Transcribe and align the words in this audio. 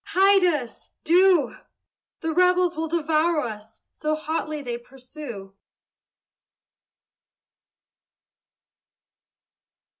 hide 0.03 0.43
us! 0.43 0.89
do! 1.03 1.55
The 2.21 2.33
rebels 2.33 2.75
will 2.75 2.87
devour 2.87 3.41
us, 3.41 3.81
So 3.93 4.15
hotly 4.15 4.63
they 4.63 4.79
pursue." 4.79 5.53